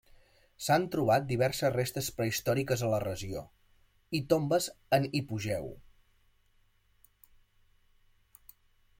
S'han 0.67 0.85
trobat 0.93 1.25
diverses 1.31 1.73
restes 1.73 2.07
prehistòriques 2.21 2.83
a 2.87 2.89
la 2.93 3.01
regió, 3.03 3.43
i 4.19 4.21
tombes 4.33 4.69
en 4.99 5.05
hipogeu. 5.19 5.69